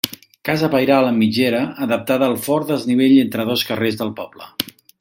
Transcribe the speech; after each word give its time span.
Casa 0.47 0.69
pairal 0.75 1.09
amb 1.09 1.21
mitgera, 1.23 1.59
adaptada 1.87 2.29
al 2.31 2.35
fort 2.47 2.73
desnivell 2.73 3.15
entre 3.27 3.47
dos 3.51 3.67
carrers 3.73 4.01
del 4.01 4.11
poble. 4.23 4.49